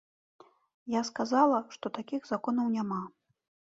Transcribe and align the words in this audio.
Я 0.93 1.01
сказала, 1.11 1.57
што 1.75 1.93
такіх 1.99 2.21
законаў 2.31 2.75
няма. 2.77 3.03